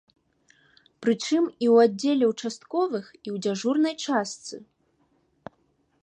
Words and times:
Прычым, 1.05 1.43
і 1.63 1.65
ў 1.73 1.75
аддзеле 1.89 2.25
участковых, 2.33 3.05
і 3.25 3.29
ў 3.35 3.43
дзяжурнай 3.47 3.95
частцы. 4.07 4.55